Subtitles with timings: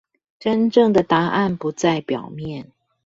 [0.39, 2.71] 真正的答案不在表面